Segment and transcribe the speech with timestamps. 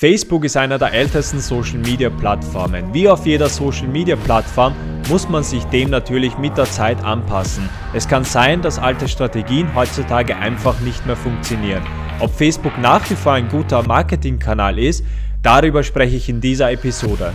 [0.00, 2.94] Facebook ist einer der ältesten Social-Media-Plattformen.
[2.94, 4.72] Wie auf jeder Social-Media-Plattform
[5.08, 7.68] muss man sich dem natürlich mit der Zeit anpassen.
[7.92, 11.82] Es kann sein, dass alte Strategien heutzutage einfach nicht mehr funktionieren.
[12.20, 15.04] Ob Facebook nach wie vor ein guter Marketingkanal ist,
[15.42, 17.32] darüber spreche ich in dieser Episode.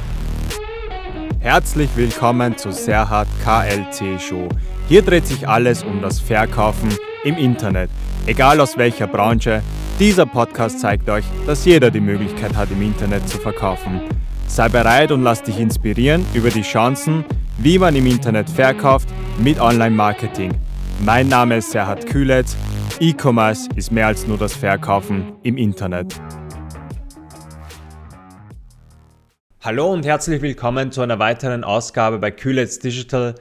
[1.41, 4.47] Herzlich willkommen zu Serhat KLC Show.
[4.87, 6.95] Hier dreht sich alles um das Verkaufen
[7.25, 7.89] im Internet,
[8.25, 9.61] egal aus welcher Branche,
[9.99, 14.01] dieser Podcast zeigt euch, dass jeder die Möglichkeit hat, im Internet zu verkaufen.
[14.47, 17.23] Sei bereit und lass dich inspirieren über die Chancen,
[17.59, 19.07] wie man im Internet verkauft
[19.39, 20.51] mit Online-Marketing.
[21.05, 22.55] Mein Name ist Serhat Kühletz.
[22.99, 26.19] E-Commerce ist mehr als nur das Verkaufen im Internet.
[29.61, 33.35] Hallo und herzlich willkommen zu einer weiteren Ausgabe bei Kühletz Digital,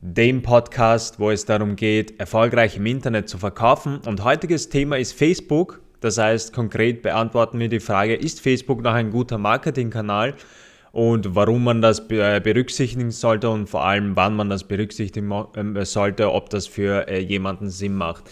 [0.00, 4.00] dem Podcast, wo es darum geht, erfolgreich im Internet zu verkaufen.
[4.06, 8.92] Und heutiges Thema ist Facebook das heißt, konkret beantworten wir die Frage, ist Facebook noch
[8.92, 10.34] ein guter Marketingkanal
[10.92, 15.82] und warum man das äh, berücksichtigen sollte und vor allem, wann man das berücksichtigen ähm,
[15.86, 18.24] sollte, ob das für äh, jemanden Sinn macht.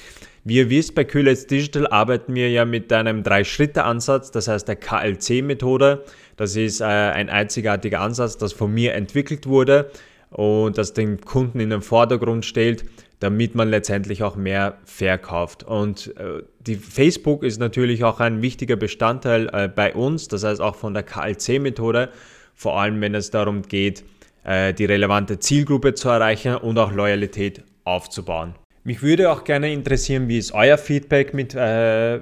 [0.45, 4.77] Wie ihr wisst, bei Kühlets Digital arbeiten wir ja mit einem Drei-Schritte-Ansatz, das heißt der
[4.77, 6.05] KLC-Methode.
[6.37, 9.91] Das ist äh, ein einzigartiger Ansatz, das von mir entwickelt wurde
[10.29, 12.85] und das den Kunden in den Vordergrund stellt
[13.23, 15.63] damit man letztendlich auch mehr verkauft.
[15.63, 20.61] Und äh, die Facebook ist natürlich auch ein wichtiger Bestandteil äh, bei uns, das heißt
[20.61, 22.09] auch von der KLC-Methode,
[22.57, 24.03] vor allem wenn es darum geht,
[24.43, 28.57] äh, die relevante Zielgruppe zu erreichen und auch Loyalität aufzubauen.
[28.83, 31.55] Mich würde auch gerne interessieren, wie ist euer Feedback mit,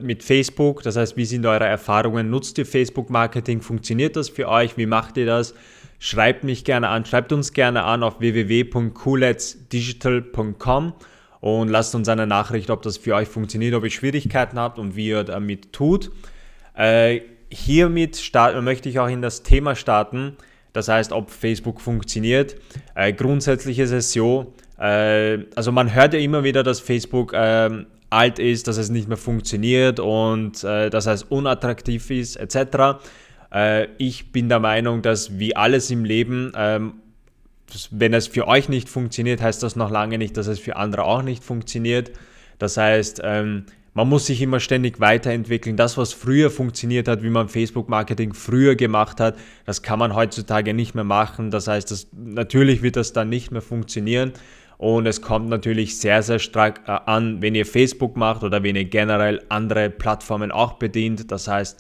[0.03, 0.83] mit Facebook?
[0.83, 2.29] Das heißt, wie sind eure Erfahrungen?
[2.29, 3.63] Nutzt ihr Facebook-Marketing?
[3.63, 4.77] Funktioniert das für euch?
[4.77, 5.55] Wie macht ihr das?
[6.03, 10.95] Schreibt mich gerne an, schreibt uns gerne an auf www.cooletsdigital.com
[11.41, 14.97] und lasst uns eine Nachricht, ob das für euch funktioniert, ob ihr Schwierigkeiten habt und
[14.97, 16.11] wie ihr damit tut.
[16.75, 20.39] Äh, hiermit möchte ich auch in das Thema starten,
[20.73, 22.57] das heißt, ob Facebook funktioniert.
[22.95, 27.85] Äh, grundsätzlich ist es so, äh, also man hört ja immer wieder, dass Facebook ähm,
[28.09, 33.03] alt ist, dass es nicht mehr funktioniert und äh, dass es unattraktiv ist, etc.
[33.53, 36.95] Äh, ich bin der Meinung, dass wie alles im Leben, ähm,
[37.91, 41.05] wenn es für euch nicht funktioniert, heißt das noch lange nicht, dass es für andere
[41.05, 42.11] auch nicht funktioniert.
[42.59, 45.77] Das heißt, ähm, man muss sich immer ständig weiterentwickeln.
[45.77, 50.75] Das, was früher funktioniert hat, wie man Facebook-Marketing früher gemacht hat, das kann man heutzutage
[50.75, 51.51] nicht mehr machen.
[51.51, 54.33] Das heißt, das, natürlich wird das dann nicht mehr funktionieren.
[54.79, 58.77] Und es kommt natürlich sehr, sehr stark äh, an, wenn ihr Facebook macht oder wenn
[58.77, 61.31] ihr generell andere Plattformen auch bedient.
[61.31, 61.79] Das heißt,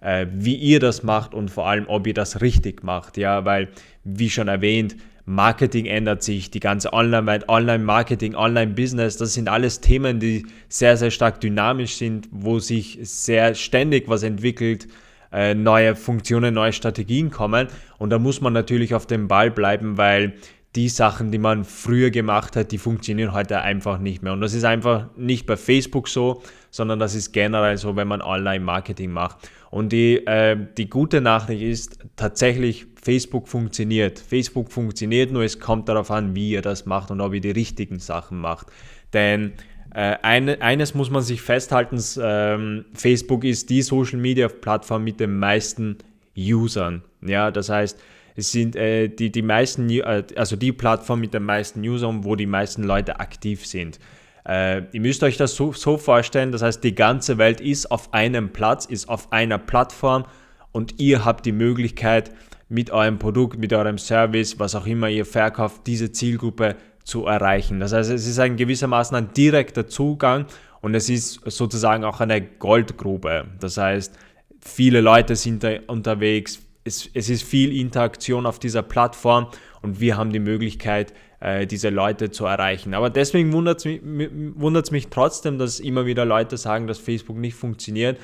[0.00, 3.16] äh, wie ihr das macht und vor allem, ob ihr das richtig macht.
[3.16, 3.68] Ja, weil,
[4.04, 10.20] wie schon erwähnt, Marketing ändert sich, die ganze Online-Welt, Online-Marketing, Online-Business, das sind alles Themen,
[10.20, 14.88] die sehr, sehr stark dynamisch sind, wo sich sehr ständig was entwickelt,
[15.30, 17.68] äh, neue Funktionen, neue Strategien kommen.
[17.98, 20.32] Und da muss man natürlich auf dem Ball bleiben, weil
[20.74, 24.32] die Sachen, die man früher gemacht hat, die funktionieren heute einfach nicht mehr.
[24.32, 28.22] Und das ist einfach nicht bei Facebook so, sondern das ist generell so, wenn man
[28.22, 29.50] Online-Marketing macht.
[29.70, 34.18] Und die, äh, die gute Nachricht ist tatsächlich, Facebook funktioniert.
[34.18, 37.50] Facebook funktioniert, nur es kommt darauf an, wie ihr das macht und ob ihr die
[37.50, 38.68] richtigen Sachen macht.
[39.12, 39.52] Denn
[39.94, 45.98] äh, eine, eines muss man sich festhalten, ähm, Facebook ist die Social-Media-Plattform mit den meisten
[46.36, 47.02] Usern.
[47.22, 47.98] Ja, das heißt,
[48.36, 52.36] es sind äh, die, die meisten, äh, also die Plattform mit den meisten Usern, wo
[52.36, 53.98] die meisten Leute aktiv sind.
[54.48, 58.14] Äh, ihr müsst euch das so, so vorstellen, das heißt, die ganze Welt ist auf
[58.14, 60.24] einem Platz, ist auf einer Plattform
[60.72, 62.32] und ihr habt die Möglichkeit,
[62.68, 67.80] mit eurem Produkt, mit eurem Service, was auch immer ihr verkauft, diese Zielgruppe zu erreichen.
[67.80, 70.46] Das heißt, es ist ein gewissermaßen ein direkter Zugang
[70.82, 73.46] und es ist sozusagen auch eine Goldgrube.
[73.60, 74.14] Das heißt,
[74.60, 79.48] viele Leute sind da unterwegs, es, es ist viel Interaktion auf dieser Plattform
[79.82, 82.94] und wir haben die Möglichkeit, äh, diese Leute zu erreichen.
[82.94, 87.54] Aber deswegen wundert es mich, mich trotzdem, dass immer wieder Leute sagen, dass Facebook nicht
[87.54, 88.18] funktioniert.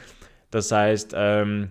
[0.50, 1.70] Das heißt, ähm,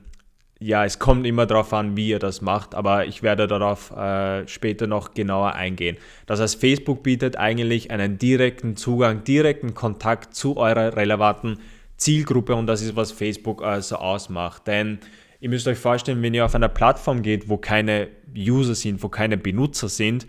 [0.60, 4.48] ja, es kommt immer darauf an, wie ihr das macht, aber ich werde darauf äh,
[4.48, 5.98] später noch genauer eingehen.
[6.26, 11.60] Das heißt, Facebook bietet eigentlich einen direkten Zugang, direkten Kontakt zu eurer relevanten
[11.98, 14.68] Zielgruppe und das ist, was Facebook also ausmacht.
[14.68, 15.00] Denn
[15.44, 19.10] ihr müsst euch vorstellen, wenn ihr auf einer Plattform geht, wo keine User sind, wo
[19.10, 20.26] keine Benutzer sind,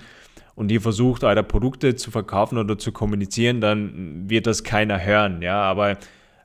[0.57, 5.43] und ihr versucht, eure Produkte zu verkaufen oder zu kommunizieren, dann wird das keiner hören.
[5.43, 5.99] Ja, aber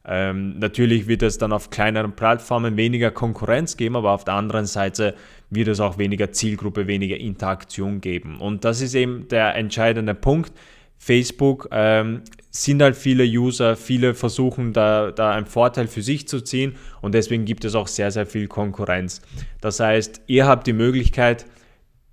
[0.05, 4.65] ähm, natürlich wird es dann auf kleineren Plattformen weniger Konkurrenz geben, aber auf der anderen
[4.65, 5.15] Seite
[5.49, 8.39] wird es auch weniger Zielgruppe, weniger Interaktion geben.
[8.39, 10.53] Und das ist eben der entscheidende Punkt.
[10.99, 16.41] Facebook ähm, sind halt viele User, viele versuchen da, da einen Vorteil für sich zu
[16.41, 19.21] ziehen und deswegen gibt es auch sehr, sehr viel Konkurrenz.
[19.61, 21.45] Das heißt, ihr habt die Möglichkeit,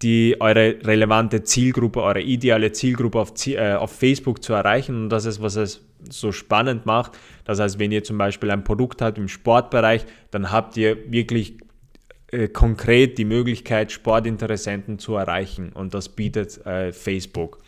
[0.03, 5.05] die eure relevante Zielgruppe, eure ideale Zielgruppe auf, äh, auf Facebook zu erreichen.
[5.05, 7.13] Und das ist, was es so spannend macht.
[7.45, 11.59] Das heißt, wenn ihr zum Beispiel ein Produkt habt im Sportbereich, dann habt ihr wirklich
[12.31, 15.73] äh, konkret die Möglichkeit, Sportinteressenten zu erreichen.
[15.73, 17.59] Und das bietet äh, Facebook.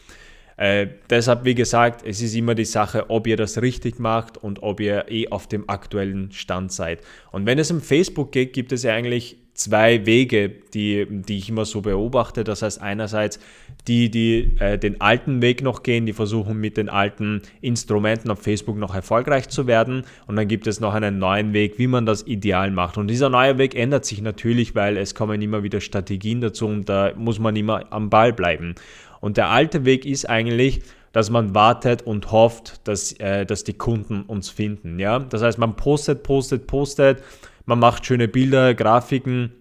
[0.59, 4.63] Äh, deshalb, wie gesagt, es ist immer die Sache, ob ihr das richtig macht und
[4.63, 7.01] ob ihr eh auf dem aktuellen Stand seid.
[7.31, 11.49] Und wenn es um Facebook geht, gibt es ja eigentlich zwei Wege, die, die ich
[11.49, 12.45] immer so beobachte.
[12.45, 13.41] Das heißt einerseits
[13.87, 18.41] die, die äh, den alten Weg noch gehen, die versuchen mit den alten Instrumenten auf
[18.41, 20.05] Facebook noch erfolgreich zu werden.
[20.27, 22.99] Und dann gibt es noch einen neuen Weg, wie man das ideal macht.
[22.99, 26.89] Und dieser neue Weg ändert sich natürlich, weil es kommen immer wieder Strategien dazu und
[26.89, 28.77] da muss man immer am Ball bleiben.
[29.21, 30.83] Und der alte Weg ist eigentlich,
[31.13, 34.99] dass man wartet und hofft, dass, äh, dass die Kunden uns finden.
[34.99, 35.19] Ja?
[35.19, 37.23] Das heißt, man postet, postet, postet
[37.69, 39.53] man macht schöne Bilder, Grafiken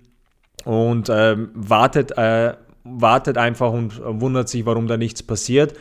[0.63, 2.53] und ähm, wartet, äh,
[2.85, 5.73] wartet einfach und wundert sich, warum da nichts passiert.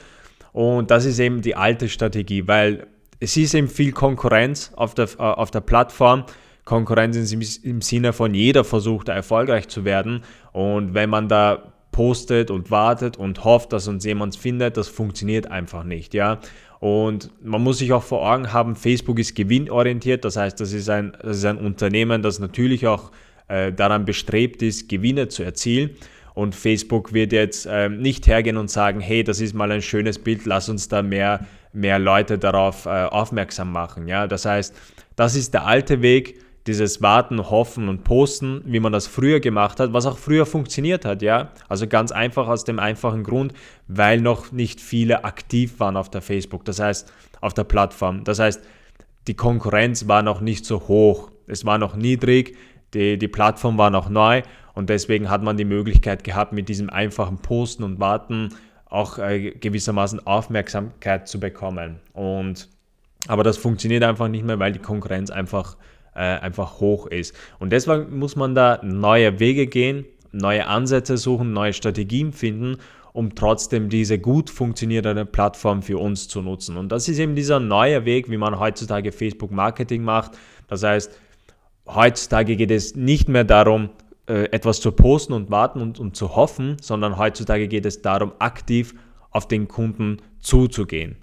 [0.52, 2.88] Und das ist eben die alte Strategie, weil
[3.20, 6.24] es ist eben viel Konkurrenz auf der, äh, auf der Plattform.
[6.64, 7.16] Konkurrenz
[7.62, 10.24] im Sinne von jeder versucht erfolgreich zu werden.
[10.50, 15.50] Und wenn man da postet und wartet und hofft, dass uns jemand findet, das funktioniert
[15.50, 16.40] einfach nicht, ja.
[16.78, 20.90] Und man muss sich auch vor Augen haben, Facebook ist gewinnorientiert, das heißt, das ist
[20.90, 23.12] ein, das ist ein Unternehmen, das natürlich auch
[23.48, 25.90] äh, daran bestrebt ist, Gewinne zu erzielen.
[26.34, 30.18] Und Facebook wird jetzt äh, nicht hergehen und sagen, hey, das ist mal ein schönes
[30.18, 34.06] Bild, lass uns da mehr, mehr Leute darauf äh, aufmerksam machen.
[34.06, 34.26] Ja?
[34.26, 34.76] Das heißt,
[35.16, 39.78] das ist der alte Weg, dieses Warten, Hoffen und Posten, wie man das früher gemacht
[39.78, 41.50] hat, was auch früher funktioniert hat, ja.
[41.68, 43.52] Also ganz einfach aus dem einfachen Grund,
[43.86, 48.24] weil noch nicht viele aktiv waren auf der Facebook, das heißt auf der Plattform.
[48.24, 48.62] Das heißt,
[49.26, 52.56] die Konkurrenz war noch nicht so hoch, es war noch niedrig,
[52.94, 54.42] die, die Plattform war noch neu
[54.74, 58.50] und deswegen hat man die Möglichkeit gehabt, mit diesem einfachen Posten und Warten
[58.86, 62.00] auch äh, gewissermaßen Aufmerksamkeit zu bekommen.
[62.12, 62.68] Und
[63.28, 65.76] aber das funktioniert einfach nicht mehr, weil die Konkurrenz einfach
[66.16, 67.34] äh, einfach hoch ist.
[67.58, 72.78] Und deswegen muss man da neue Wege gehen, neue Ansätze suchen, neue Strategien finden,
[73.12, 76.76] um trotzdem diese gut funktionierende Plattform für uns zu nutzen.
[76.76, 80.32] Und das ist eben dieser neue Weg, wie man heutzutage Facebook Marketing macht.
[80.68, 81.18] Das heißt,
[81.86, 83.90] heutzutage geht es nicht mehr darum,
[84.26, 88.32] äh, etwas zu posten und warten und, und zu hoffen, sondern heutzutage geht es darum,
[88.38, 88.94] aktiv
[89.30, 91.16] auf den Kunden zuzugehen.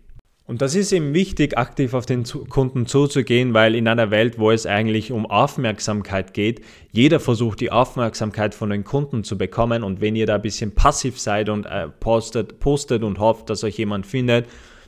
[0.46, 4.52] Und das ist eben wichtig, aktiv auf den Kunden zuzugehen, weil in einer Welt, wo
[4.52, 6.60] es eigentlich um Aufmerksamkeit geht,
[6.92, 10.76] jeder versucht die Aufmerksamkeit von den Kunden zu bekommen und wenn ihr da ein bisschen
[10.76, 14.48] passiv seid und äh, postet, postet und hofft, dass euch jemand findet,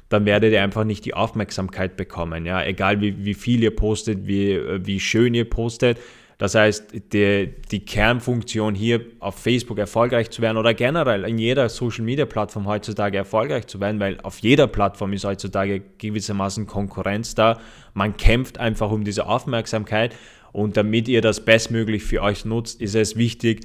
[0.10, 2.46] dann werdet ihr einfach nicht die Aufmerksamkeit bekommen.
[2.46, 2.62] Ja?
[2.64, 5.98] Egal wie, wie viel ihr postet, wie, äh, wie schön ihr postet,
[6.38, 11.70] das heißt, die, die Kernfunktion hier auf Facebook erfolgreich zu werden oder generell in jeder
[11.70, 17.60] Social-Media-Plattform heutzutage erfolgreich zu werden, weil auf jeder Plattform ist heutzutage gewissermaßen Konkurrenz da.
[17.94, 20.16] Man kämpft einfach um diese Aufmerksamkeit
[20.52, 23.62] und damit ihr das bestmöglich für euch nutzt, ist es wichtig,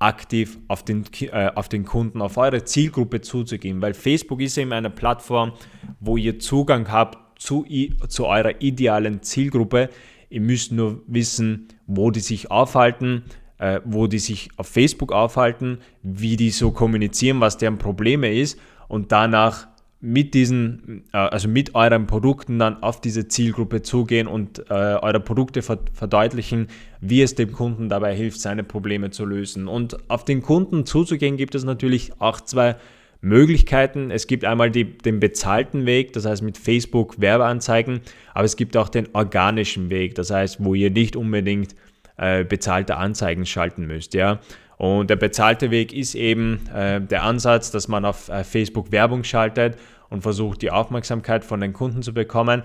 [0.00, 4.72] aktiv auf den, äh, auf den Kunden, auf eure Zielgruppe zuzugehen, weil Facebook ist eben
[4.72, 5.52] eine Plattform,
[6.00, 7.64] wo ihr Zugang habt zu,
[8.08, 9.90] zu eurer idealen Zielgruppe,
[10.30, 13.24] Ihr müsst nur wissen, wo die sich aufhalten,
[13.58, 18.58] äh, wo die sich auf Facebook aufhalten, wie die so kommunizieren, was deren Probleme ist
[18.88, 19.68] und danach
[20.00, 25.20] mit diesen, äh, also mit euren Produkten dann auf diese Zielgruppe zugehen und äh, eure
[25.20, 26.68] Produkte verdeutlichen,
[27.00, 29.66] wie es dem Kunden dabei hilft, seine Probleme zu lösen.
[29.66, 32.76] Und auf den Kunden zuzugehen gibt es natürlich auch zwei
[33.20, 34.10] Möglichkeiten.
[34.10, 38.00] Es gibt einmal die, den bezahlten Weg, das heißt mit Facebook Werbeanzeigen,
[38.34, 41.74] aber es gibt auch den organischen Weg, das heißt, wo ihr nicht unbedingt
[42.16, 44.14] äh, bezahlte Anzeigen schalten müsst.
[44.14, 44.40] Ja?
[44.76, 49.24] Und der bezahlte Weg ist eben äh, der Ansatz, dass man auf äh, Facebook Werbung
[49.24, 49.76] schaltet
[50.08, 52.62] und versucht, die Aufmerksamkeit von den Kunden zu bekommen.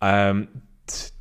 [0.00, 0.48] Ähm,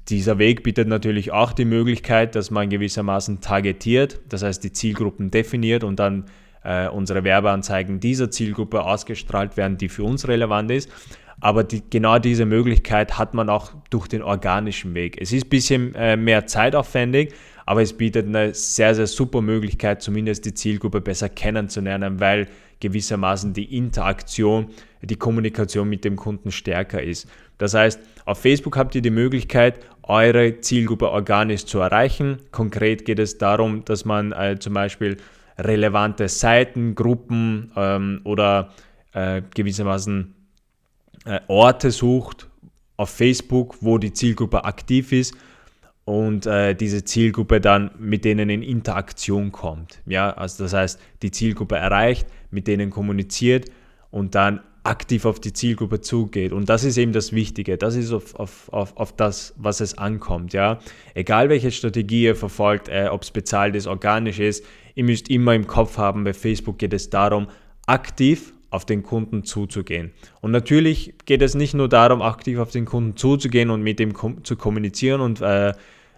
[0.07, 5.31] dieser Weg bietet natürlich auch die Möglichkeit, dass man gewissermaßen targetiert, das heißt die Zielgruppen
[5.31, 6.25] definiert und dann
[6.63, 10.89] äh, unsere Werbeanzeigen dieser Zielgruppe ausgestrahlt werden, die für uns relevant ist.
[11.41, 15.17] Aber die, genau diese Möglichkeit hat man auch durch den organischen Weg.
[15.21, 17.33] Es ist ein bisschen äh, mehr zeitaufwendig,
[17.65, 22.47] aber es bietet eine sehr, sehr super Möglichkeit, zumindest die Zielgruppe besser kennenzulernen, weil
[22.79, 24.67] gewissermaßen die Interaktion,
[25.01, 27.27] die Kommunikation mit dem Kunden stärker ist.
[27.57, 32.39] Das heißt, auf Facebook habt ihr die Möglichkeit, eure Zielgruppe organisch zu erreichen.
[32.51, 35.17] Konkret geht es darum, dass man äh, zum Beispiel
[35.59, 38.69] relevante Seiten, Gruppen ähm, oder
[39.13, 40.33] äh, gewissermaßen
[41.25, 42.47] äh, Orte sucht
[42.97, 45.35] auf Facebook, wo die Zielgruppe aktiv ist
[46.05, 50.01] und äh, diese Zielgruppe dann mit denen in Interaktion kommt.
[50.05, 53.69] Ja, also das heißt, die Zielgruppe erreicht, mit denen kommuniziert
[54.11, 56.51] und dann aktiv auf die Zielgruppe zugeht.
[56.51, 57.77] Und das ist eben das Wichtige.
[57.77, 60.53] Das ist auf, auf, auf, auf das, was es ankommt.
[60.53, 60.79] Ja?
[61.13, 64.65] Egal welche Strategie ihr verfolgt, äh, ob es bezahlt ist, organisch ist,
[64.99, 67.47] ihr müsst immer im Kopf haben, bei Facebook geht es darum,
[67.87, 70.11] aktiv auf den Kunden zuzugehen.
[70.41, 74.11] Und natürlich geht es nicht nur darum, aktiv auf den Kunden zuzugehen und mit ihm
[74.11, 75.71] kom zu kommunizieren und äh,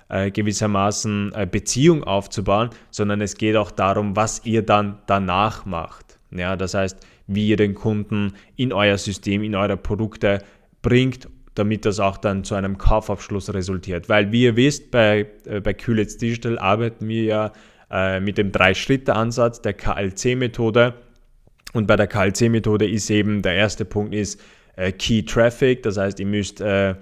[0.10, 6.18] äh, gewissermaßen äh, Beziehung aufzubauen, sondern es geht auch darum, was ihr dann danach macht.
[6.32, 10.40] Ja, das heißt, wie ihr den Kunden in euer System, in eure Produkte
[10.82, 14.10] bringt, damit das auch dann zu einem Kaufabschluss resultiert.
[14.10, 17.52] Weil wie ihr wisst, bei, äh, bei Kühlitz Digital arbeiten wir ja
[17.92, 20.94] äh, mit dem Drei-Schritte-Ansatz der KLC-Methode.
[21.74, 24.42] Und bei der KLC-Methode ist eben der erste Punkt ist
[24.76, 26.96] äh, Key Traffic, das heißt, ihr müsst äh,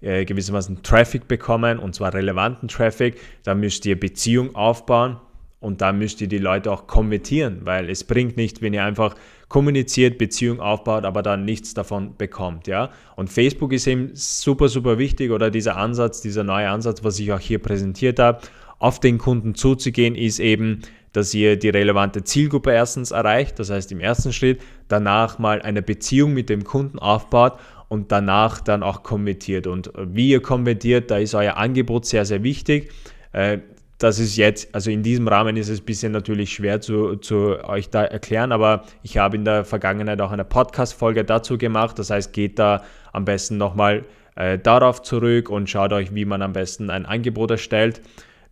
[0.00, 3.20] äh, gewissermaßen Traffic bekommen und zwar relevanten Traffic.
[3.44, 5.16] Da müsst ihr Beziehung aufbauen
[5.60, 9.14] und da müsst ihr die Leute auch konvertieren, weil es bringt nicht, wenn ihr einfach
[9.48, 12.90] kommuniziert, Beziehung aufbaut, aber dann nichts davon bekommt, ja.
[13.16, 17.32] Und Facebook ist eben super, super wichtig oder dieser Ansatz, dieser neue Ansatz, was ich
[17.32, 18.40] auch hier präsentiert habe,
[18.82, 23.92] auf den Kunden zuzugehen, ist eben, dass ihr die relevante Zielgruppe erstens erreicht, das heißt
[23.92, 27.58] im ersten Schritt, danach mal eine Beziehung mit dem Kunden aufbaut
[27.88, 29.66] und danach dann auch konvertiert.
[29.66, 32.90] Und wie ihr konvertiert, da ist euer Angebot sehr, sehr wichtig.
[33.32, 33.58] Äh,
[33.98, 37.62] das ist jetzt, also in diesem Rahmen ist es ein bisschen natürlich schwer zu, zu
[37.64, 42.00] euch da erklären, aber ich habe in der Vergangenheit auch eine Podcast-Folge dazu gemacht.
[42.00, 46.42] Das heißt, geht da am besten nochmal äh, darauf zurück und schaut euch, wie man
[46.42, 48.00] am besten ein Angebot erstellt.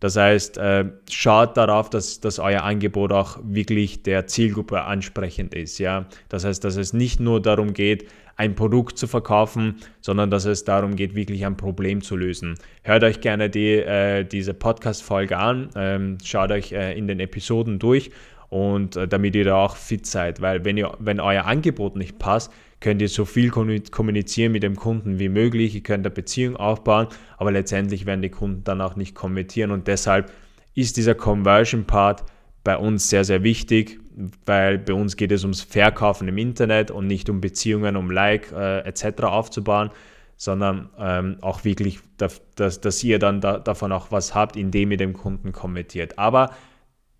[0.01, 5.77] Das heißt, äh, schaut darauf, dass, dass euer Angebot auch wirklich der Zielgruppe ansprechend ist.
[5.77, 6.07] Ja?
[6.27, 10.63] Das heißt, dass es nicht nur darum geht, ein Produkt zu verkaufen, sondern dass es
[10.63, 12.55] darum geht, wirklich ein Problem zu lösen.
[12.81, 17.77] Hört euch gerne die, äh, diese Podcast-Folge an, ähm, schaut euch äh, in den Episoden
[17.77, 18.09] durch
[18.49, 22.17] und äh, damit ihr da auch fit seid, weil wenn, ihr, wenn euer Angebot nicht
[22.17, 26.57] passt, könnt ihr so viel kommunizieren mit dem Kunden wie möglich, ihr könnt eine Beziehung
[26.57, 27.07] aufbauen,
[27.37, 30.31] aber letztendlich werden die Kunden dann auch nicht konvertieren und deshalb
[30.75, 32.25] ist dieser Conversion-Part
[32.63, 33.99] bei uns sehr, sehr wichtig,
[34.45, 38.51] weil bei uns geht es ums Verkaufen im Internet und nicht um Beziehungen, um Like
[38.51, 39.23] äh, etc.
[39.23, 39.91] aufzubauen,
[40.37, 44.97] sondern ähm, auch wirklich, dass, dass ihr dann da, davon auch was habt, indem ihr
[44.97, 46.17] dem Kunden kommentiert.
[46.17, 46.51] Aber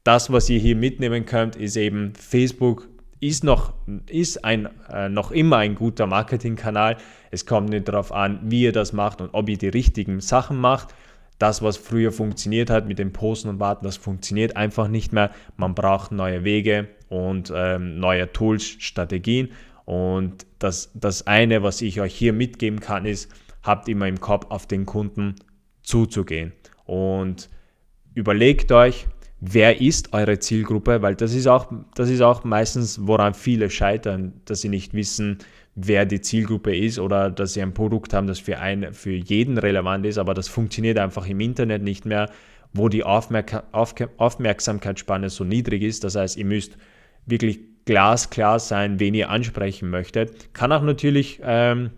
[0.03, 2.87] das, was ihr hier mitnehmen könnt, ist eben, Facebook
[3.21, 3.73] ist noch,
[4.07, 6.97] ist ein, äh, noch immer ein guter Marketingkanal.
[7.29, 10.57] Es kommt nicht darauf an, wie ihr das macht und ob ihr die richtigen Sachen
[10.57, 10.93] macht
[11.41, 15.31] das, was früher funktioniert hat mit dem Posten und Warten, das funktioniert einfach nicht mehr.
[15.57, 19.49] Man braucht neue Wege und ähm, neue Tools, Strategien.
[19.85, 23.31] Und das, das eine, was ich euch hier mitgeben kann, ist,
[23.63, 25.35] habt immer im Kopf, auf den Kunden
[25.81, 26.53] zuzugehen.
[26.85, 27.49] Und
[28.13, 29.07] überlegt euch,
[29.41, 34.33] wer ist eure Zielgruppe, weil das ist auch, das ist auch meistens, woran viele scheitern,
[34.45, 35.39] dass sie nicht wissen,
[35.75, 39.57] wer die Zielgruppe ist oder dass sie ein Produkt haben, das für, einen, für jeden
[39.57, 42.29] relevant ist, aber das funktioniert einfach im Internet nicht mehr,
[42.73, 46.03] wo die Aufmerk Auf Aufmerksamkeitsspanne so niedrig ist.
[46.03, 46.77] Das heißt, ihr müsst
[47.25, 50.53] wirklich glasklar sein, wen ihr ansprechen möchtet.
[50.53, 51.89] Kann auch natürlich ähm,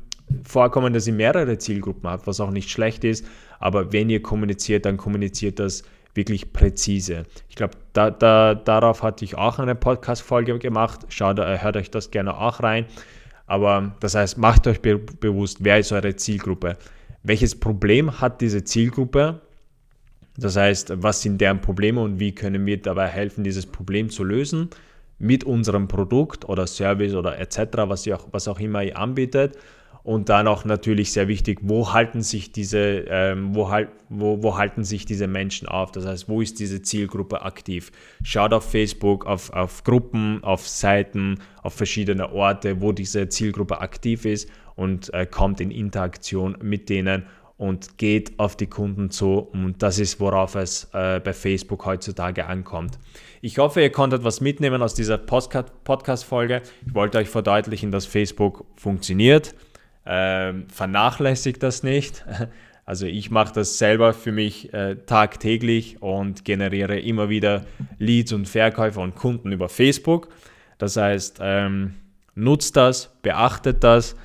[0.43, 3.25] vorkommen, dass ihr mehrere Zielgruppen habt, was auch nicht schlecht ist,
[3.59, 5.83] aber wenn ihr kommuniziert, dann kommuniziert das
[6.15, 7.25] wirklich präzise.
[7.49, 11.01] Ich glaube, da, da, darauf hatte ich auch eine Podcast-Folge gemacht.
[11.09, 12.85] Schaut, hört euch das gerne auch rein.
[13.45, 16.77] Aber das heißt, macht euch be bewusst, wer ist eure Zielgruppe?
[17.23, 19.41] Welches Problem hat diese Zielgruppe?
[20.37, 24.23] Das heißt, was sind deren Probleme und wie können wir dabei helfen, dieses Problem zu
[24.23, 24.69] lösen
[25.19, 29.57] mit unserem Produkt oder Service oder etc., was, auch, was auch immer ihr anbietet.
[30.03, 33.71] Und dann auch natürlich sehr wichtig, wo halten sich diese, ähm, wo,
[34.09, 35.93] wo, wo halten sich diese Menschen auf?
[35.93, 37.91] Das heißt, wo ist diese Zielgruppe aktiv?
[38.21, 44.25] Schaut auf Facebook, auf, auf Gruppen, auf Seiten, auf verschiedene Orte, wo diese Zielgruppe aktiv
[44.25, 47.23] ist und äh, kommt in Interaktion mit denen
[47.55, 49.37] und geht auf die Kunden zu.
[49.37, 52.99] Und das ist, worauf es äh, bei Facebook heutzutage ankommt.
[53.41, 56.61] Ich hoffe, ihr konntet was mitnehmen aus dieser Podcast-Folge.
[56.85, 59.55] Ich wollte euch verdeutlichen, dass Facebook funktioniert
[60.05, 62.25] ähm, vernachlässigt das nicht.
[62.85, 67.63] Also ich mache das selber für mich äh, tagtäglich und generiere immer wieder
[67.97, 70.27] Leads und Verkäufer und Kunden über Facebook.
[70.79, 71.93] Das heißt, ähm,
[72.35, 74.17] nutzt das, beachtet das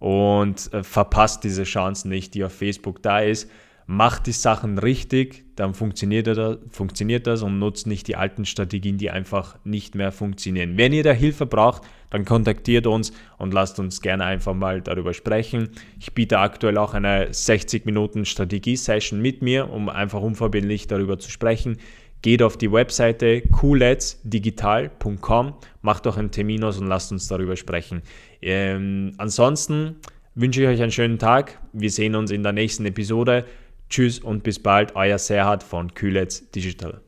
[0.00, 3.48] und äh, verpasst diese Chance nicht, die auf Facebook da ist.
[3.90, 8.98] Macht die Sachen richtig, dann funktioniert das, funktioniert das und nutzt nicht die alten Strategien,
[8.98, 10.78] die einfach nicht mehr funktionieren.
[10.78, 15.12] Wenn ihr da Hilfe braucht, dann kontaktiert uns und lasst uns gerne einfach mal darüber
[15.12, 15.70] sprechen.
[15.98, 21.28] Ich biete aktuell auch eine 60 Minuten Strategie-Session mit mir, um einfach unverbindlich darüber zu
[21.28, 21.78] sprechen.
[22.22, 28.02] Geht auf die Webseite cooletsdigital.com, macht doch einen Termin aus und lasst uns darüber sprechen.
[28.40, 29.96] Ähm, ansonsten
[30.36, 31.58] wünsche ich euch einen schönen Tag.
[31.72, 33.46] Wir sehen uns in der nächsten Episode.
[33.90, 37.02] Tschüss und bis bald, euer Serhat von Kühlets Digital.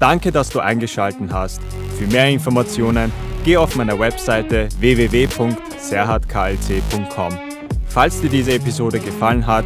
[0.00, 1.62] Danke, dass du eingeschaltet hast.
[1.96, 3.10] Für mehr Informationen
[3.44, 7.38] geh auf meine Webseite www.serhatklc.com.
[7.86, 9.64] Falls dir diese Episode gefallen hat,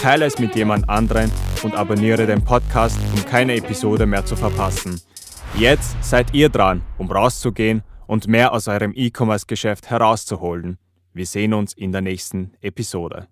[0.00, 1.32] teile es mit jemand anderen
[1.62, 5.00] und abonniere den Podcast, um keine Episode mehr zu verpassen.
[5.56, 10.78] Jetzt seid ihr dran, um rauszugehen und mehr aus eurem E-Commerce-Geschäft herauszuholen.
[11.12, 13.26] Wir sehen uns in der nächsten Episode.